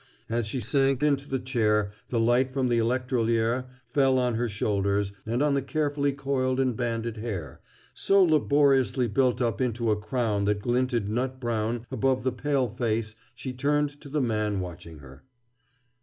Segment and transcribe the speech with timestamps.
[0.31, 5.13] As she sank into the chair the light from the electrolier fell on her shoulders
[5.27, 7.61] and on the carefully coiled and banded hair,
[7.93, 13.15] so laboriously built up into a crown that glinted nut brown above the pale face
[13.35, 15.23] she turned to the man watching her.